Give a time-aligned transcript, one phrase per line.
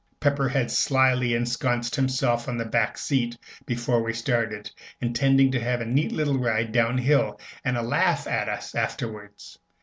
[0.19, 5.79] Pepper had slyly ensconced himself on the back seat before we started, intending to have
[5.79, 9.59] a neat little ride down hill, and a laugh at us afterwards.